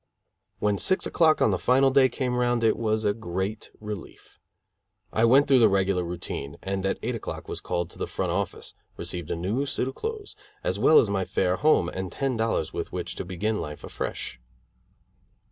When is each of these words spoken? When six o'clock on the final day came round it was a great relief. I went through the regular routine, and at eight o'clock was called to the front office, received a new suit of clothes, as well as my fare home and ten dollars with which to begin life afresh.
When 0.57 0.79
six 0.79 1.05
o'clock 1.05 1.43
on 1.43 1.51
the 1.51 1.59
final 1.59 1.91
day 1.91 2.09
came 2.09 2.33
round 2.35 2.63
it 2.63 2.75
was 2.75 3.05
a 3.05 3.13
great 3.13 3.69
relief. 3.79 4.39
I 5.13 5.25
went 5.25 5.47
through 5.47 5.59
the 5.59 5.69
regular 5.69 6.03
routine, 6.03 6.57
and 6.63 6.83
at 6.87 6.97
eight 7.03 7.13
o'clock 7.13 7.47
was 7.47 7.61
called 7.61 7.91
to 7.91 7.99
the 7.99 8.07
front 8.07 8.31
office, 8.31 8.73
received 8.97 9.29
a 9.29 9.35
new 9.35 9.67
suit 9.67 9.87
of 9.89 9.93
clothes, 9.93 10.35
as 10.63 10.79
well 10.79 10.97
as 10.97 11.07
my 11.11 11.23
fare 11.23 11.57
home 11.57 11.87
and 11.87 12.11
ten 12.11 12.35
dollars 12.35 12.73
with 12.73 12.91
which 12.91 13.13
to 13.17 13.23
begin 13.23 13.61
life 13.61 13.83
afresh. 13.83 14.39